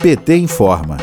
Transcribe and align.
PT 0.00 0.34
informa. 0.34 0.96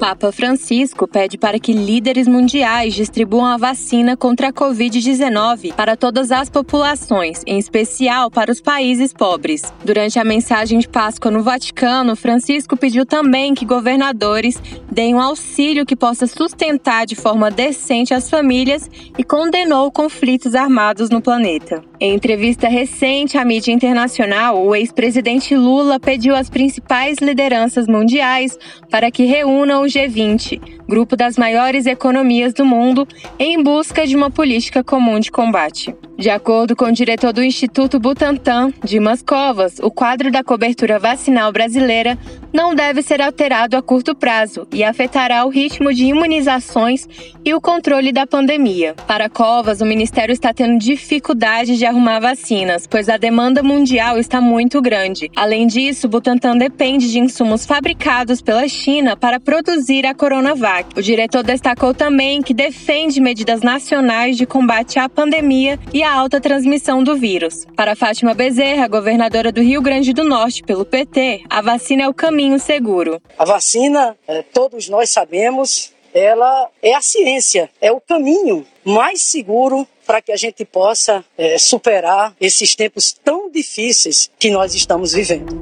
Papa 0.00 0.32
Francisco 0.32 1.06
pede 1.06 1.36
para 1.38 1.58
que 1.58 1.72
líderes 1.72 2.26
mundiais 2.26 2.94
distribuam 2.94 3.44
a 3.46 3.56
vacina 3.56 4.16
contra 4.16 4.48
a 4.48 4.52
Covid-19 4.52 5.74
para 5.74 5.96
todas 5.96 6.32
as 6.32 6.48
populações, 6.48 7.42
em 7.46 7.58
especial 7.58 8.30
para 8.30 8.50
os 8.50 8.60
países 8.60 9.12
pobres. 9.12 9.62
Durante 9.84 10.18
a 10.18 10.24
mensagem 10.24 10.78
de 10.78 10.88
Páscoa 10.88 11.30
no 11.30 11.42
Vaticano, 11.42 12.16
Francisco 12.16 12.76
pediu 12.76 13.04
também 13.06 13.54
que 13.54 13.64
governadores 13.64 14.60
deem 14.94 15.12
um 15.12 15.20
auxílio 15.20 15.84
que 15.84 15.96
possa 15.96 16.24
sustentar 16.24 17.04
de 17.04 17.16
forma 17.16 17.50
decente 17.50 18.14
as 18.14 18.30
famílias 18.30 18.88
e 19.18 19.24
condenou 19.24 19.90
conflitos 19.90 20.54
armados 20.54 21.10
no 21.10 21.20
planeta. 21.20 21.82
Em 22.00 22.14
entrevista 22.14 22.68
recente 22.68 23.36
à 23.36 23.44
mídia 23.44 23.72
internacional, 23.72 24.64
o 24.64 24.74
ex-presidente 24.74 25.56
Lula 25.56 25.98
pediu 25.98 26.36
às 26.36 26.48
principais 26.48 27.18
lideranças 27.18 27.88
mundiais 27.88 28.56
para 28.88 29.10
que 29.10 29.24
reúnam 29.24 29.82
os 29.82 29.92
G20, 29.92 30.60
grupo 30.88 31.16
das 31.16 31.36
maiores 31.36 31.86
economias 31.86 32.54
do 32.54 32.64
mundo, 32.64 33.06
em 33.36 33.60
busca 33.60 34.06
de 34.06 34.14
uma 34.14 34.30
política 34.30 34.84
comum 34.84 35.18
de 35.18 35.32
combate. 35.32 35.92
De 36.16 36.30
acordo 36.30 36.76
com 36.76 36.84
o 36.84 36.92
diretor 36.92 37.32
do 37.32 37.42
Instituto 37.42 37.98
Butantan, 37.98 38.72
Dimas 38.84 39.20
Covas, 39.20 39.80
o 39.80 39.90
quadro 39.90 40.30
da 40.30 40.44
cobertura 40.44 40.96
vacinal 40.96 41.50
brasileira 41.50 42.16
não 42.52 42.72
deve 42.72 43.02
ser 43.02 43.20
alterado 43.20 43.76
a 43.76 43.82
curto 43.82 44.14
prazo 44.14 44.64
e 44.72 44.83
afetará 44.84 45.44
o 45.44 45.48
ritmo 45.48 45.92
de 45.92 46.04
imunizações 46.04 47.08
e 47.44 47.52
o 47.52 47.60
controle 47.60 48.12
da 48.12 48.26
pandemia. 48.26 48.94
Para 49.06 49.28
Covas, 49.28 49.80
o 49.80 49.86
Ministério 49.86 50.32
está 50.32 50.52
tendo 50.52 50.78
dificuldade 50.78 51.76
de 51.76 51.84
arrumar 51.84 52.20
vacinas, 52.20 52.86
pois 52.86 53.08
a 53.08 53.16
demanda 53.16 53.62
mundial 53.62 54.18
está 54.18 54.40
muito 54.40 54.80
grande. 54.80 55.30
Além 55.36 55.66
disso, 55.66 56.08
Butantan 56.08 56.56
depende 56.56 57.10
de 57.10 57.18
insumos 57.18 57.66
fabricados 57.66 58.40
pela 58.40 58.66
China 58.68 59.16
para 59.16 59.40
produzir 59.40 60.06
a 60.06 60.14
Coronavac. 60.14 60.98
O 60.98 61.02
diretor 61.02 61.42
destacou 61.42 61.92
também 61.92 62.42
que 62.42 62.54
defende 62.54 63.20
medidas 63.20 63.62
nacionais 63.62 64.36
de 64.36 64.46
combate 64.46 64.98
à 64.98 65.08
pandemia 65.08 65.78
e 65.92 66.02
à 66.02 66.12
alta 66.12 66.40
transmissão 66.40 67.02
do 67.02 67.16
vírus. 67.16 67.66
Para 67.76 67.96
Fátima 67.96 68.34
Bezerra, 68.34 68.88
governadora 68.88 69.52
do 69.52 69.60
Rio 69.60 69.82
Grande 69.82 70.12
do 70.12 70.24
Norte 70.24 70.62
pelo 70.62 70.84
PT, 70.84 71.42
a 71.48 71.60
vacina 71.60 72.02
é 72.04 72.08
o 72.08 72.14
caminho 72.14 72.58
seguro. 72.58 73.20
A 73.38 73.44
vacina, 73.44 74.16
é, 74.26 74.42
todos 74.74 74.88
nós 74.88 75.10
sabemos, 75.10 75.92
ela 76.12 76.68
é 76.82 76.94
a 76.94 77.00
ciência, 77.00 77.70
é 77.80 77.92
o 77.92 78.00
caminho 78.00 78.66
mais 78.84 79.22
seguro 79.22 79.86
para 80.04 80.20
que 80.20 80.32
a 80.32 80.36
gente 80.36 80.64
possa 80.64 81.24
é, 81.38 81.56
superar 81.58 82.34
esses 82.40 82.74
tempos 82.74 83.12
tão 83.12 83.48
difíceis 83.48 84.28
que 84.36 84.50
nós 84.50 84.74
estamos 84.74 85.12
vivendo. 85.12 85.60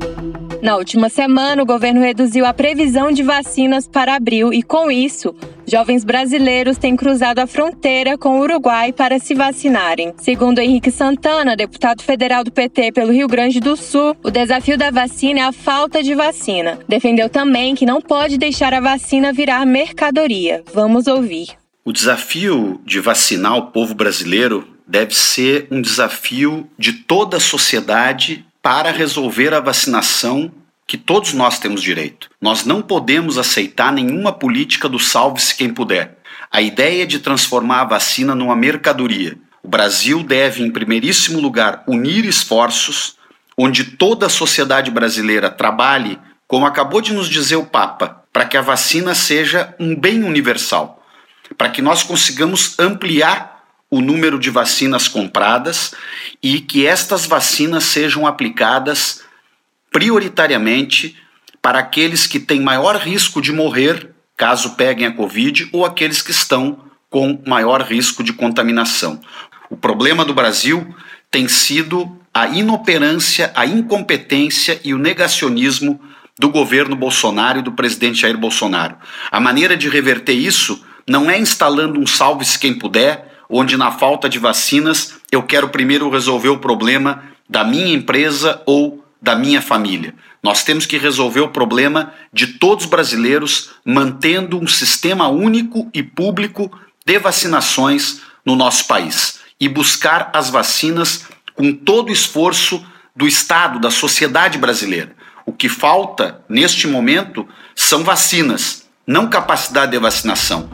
Na 0.63 0.77
última 0.79 1.11
semana, 1.11 1.63
o 1.63 1.67
governo 1.67 2.01
reduziu 2.01 2.47
a 2.47 2.55
previsão 2.55 3.13
de 3.13 3.23
vacinas 3.23 3.87
para 3.87 4.15
abril 4.15 4.51
e, 4.51 4.63
com 4.63 4.91
isso, 4.91 5.35
Jovens 5.67 6.05
brasileiros 6.05 6.79
têm 6.79 6.97
cruzado 6.97 7.39
a 7.39 7.47
fronteira 7.47 8.19
com 8.19 8.39
o 8.39 8.43
Uruguai 8.43 8.93
para 8.93 9.19
se 9.19 9.35
vacinarem. 9.35 10.13
Segundo 10.19 10.59
Henrique 10.59 10.91
Santana, 10.91 11.57
deputado 11.57 12.03
federal 12.03 12.45
do 12.45 12.53
PT 12.53 12.93
pelo 12.93 13.13
Rio 13.13 13.29
Grande 13.29 13.61
do 13.61 13.77
Sul, 13.77 14.17
o 14.23 14.31
desafio 14.31 14.77
da 14.77 14.91
vacina 14.91 15.41
é 15.41 15.43
a 15.43 15.53
falta 15.53 16.03
de 16.03 16.15
vacina. 16.15 16.79
Defendeu 16.89 17.29
também 17.29 17.75
que 17.75 17.87
não 17.87 18.01
pode 18.01 18.39
deixar 18.39 18.75
a 18.75 18.81
vacina 18.81 19.33
virar 19.33 19.65
mercadoria. 19.65 20.63
Vamos 20.73 21.07
ouvir. 21.07 21.49
O 21.85 21.93
desafio 21.93 22.81
de 22.85 23.01
vacinar 23.01 23.57
o 23.57 23.67
povo 23.67 23.95
brasileiro 23.95 24.69
deve 24.87 25.15
ser 25.15 25.67
um 25.71 25.81
desafio 25.81 26.69
de 26.79 26.93
toda 26.93 27.39
a 27.39 27.41
sociedade 27.41 28.45
para 28.63 28.93
resolver 28.93 29.53
a 29.53 29.61
vacinação 29.61 30.53
que 30.93 30.99
todos 30.99 31.33
nós 31.33 31.59
temos 31.59 31.83
direito. 31.83 32.29
Nós 32.39 32.67
não 32.67 32.83
podemos 32.83 33.39
aceitar 33.39 33.91
nenhuma 33.91 34.31
política 34.31 34.91
do 34.91 34.99
salve-se 34.99 35.55
quem 35.55 35.73
puder. 35.73 36.19
A 36.51 36.61
ideia 36.61 37.05
é 37.05 37.07
de 37.07 37.19
transformar 37.19 37.81
a 37.81 37.85
vacina 37.87 38.35
numa 38.35 38.55
mercadoria. 38.55 39.39
O 39.63 39.69
Brasil 39.69 40.23
deve, 40.23 40.63
em 40.63 40.71
primeiríssimo 40.71 41.41
lugar, 41.41 41.83
unir 41.89 42.27
esforços 42.27 43.17
onde 43.57 43.85
toda 43.85 44.27
a 44.27 44.29
sociedade 44.29 44.91
brasileira 44.91 45.49
trabalhe, 45.49 46.19
como 46.47 46.67
acabou 46.67 47.01
de 47.01 47.15
nos 47.15 47.31
dizer 47.31 47.57
o 47.57 47.65
Papa, 47.65 48.25
para 48.31 48.45
que 48.45 48.59
a 48.59 48.61
vacina 48.61 49.15
seja 49.15 49.75
um 49.81 49.99
bem 49.99 50.23
universal, 50.23 51.03
para 51.57 51.71
que 51.71 51.81
nós 51.81 52.03
consigamos 52.03 52.79
ampliar 52.79 53.65
o 53.91 54.03
número 54.03 54.39
de 54.39 54.51
vacinas 54.51 55.09
compradas 55.09 55.95
e 56.43 56.61
que 56.61 56.87
estas 56.87 57.25
vacinas 57.25 57.85
sejam 57.85 58.27
aplicadas 58.27 59.23
prioritariamente 59.93 61.17
para 61.61 61.79
aqueles 61.79 62.27
que 62.27 62.41
têm 62.41 62.61
maior 62.61 62.97
risco 62.97 63.41
de 63.41 63.53
morrer 63.53 64.11
caso 64.37 64.71
peguem 64.71 65.07
a 65.07 65.13
Covid 65.13 65.69
ou 65.73 65.85
aqueles 65.85 66.23
que 66.23 66.33
estão 66.33 66.79
com 67.09 67.41
maior 67.47 67.83
risco 67.83 68.25
de 68.25 68.33
contaminação. 68.33 69.21
O 69.71 69.77
problema 69.77 70.25
do 70.25 70.35
Brasil 70.35 70.95
tem 71.31 71.47
sido 71.47 72.19
a 72.35 72.49
inoperância, 72.49 73.53
a 73.55 73.67
incompetência 73.67 74.81
e 74.83 74.95
o 74.95 74.99
negacionismo 74.99 76.01
do 76.39 76.49
governo 76.49 76.97
Bolsonaro 76.97 77.59
e 77.59 77.63
do 77.63 77.73
presidente 77.73 78.23
Jair 78.23 78.39
Bolsonaro. 78.39 78.97
A 79.31 79.39
maneira 79.39 79.77
de 79.77 79.89
reverter 79.89 80.33
isso 80.33 80.83
não 81.07 81.31
é 81.31 81.39
instalando 81.39 82.01
um 82.01 82.07
salve-se 82.07 82.59
quem 82.59 82.75
puder, 82.75 83.31
onde 83.49 83.77
na 83.77 83.93
falta 83.93 84.29
de 84.29 84.39
vacinas 84.39 85.17
eu 85.31 85.43
quero 85.43 85.69
primeiro 85.69 86.09
resolver 86.09 86.49
o 86.49 86.59
problema 86.59 87.23
da 87.49 87.63
minha 87.63 87.95
empresa 87.95 88.63
ou 88.65 89.02
da 89.23 89.37
minha 89.37 89.63
família. 89.63 90.15
Nós 90.43 90.65
temos 90.65 90.85
que 90.85 90.99
resolver 90.99 91.41
o 91.41 91.51
problema 91.51 92.13
de 92.33 92.49
todos 92.59 92.85
os 92.85 92.91
brasileiros, 92.91 93.71
mantendo 93.85 94.59
um 94.59 94.67
sistema 94.67 95.29
único 95.29 95.89
e 95.95 96.03
público 96.03 96.71
de 97.07 97.19
vacinações 97.21 98.21
no 98.45 98.57
nosso 98.57 98.89
país 98.89 99.39
e 99.61 99.69
buscar 99.69 100.31
as 100.35 100.51
vacinas 100.51 101.27
com 101.55 101.73
todo 101.73 102.09
o 102.09 102.13
esforço 102.13 102.85
do 103.15 103.29
Estado, 103.29 103.79
da 103.79 103.91
sociedade 103.91 104.59
brasileira. 104.59 105.15
O 105.47 105.53
que 105.53 105.69
falta 105.69 106.43
neste 106.49 106.89
momento 106.89 107.47
são 107.77 108.03
vacinas, 108.03 108.89
não 109.07 109.31
capacidade 109.31 109.93
de 109.93 109.99
vacinação. 109.99 110.69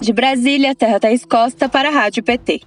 De 0.00 0.12
Brasília, 0.12 0.74
Terra 0.74 0.98
Thaís 0.98 1.24
Costa 1.24 1.68
para 1.68 1.88
a 1.88 1.92
Rádio 1.92 2.22
PT. 2.22 2.62